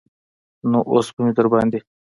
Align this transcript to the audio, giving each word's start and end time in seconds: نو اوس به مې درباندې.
نو 0.69 0.79
اوس 0.93 1.07
به 1.13 1.19
مې 1.25 1.31
درباندې. 1.37 1.79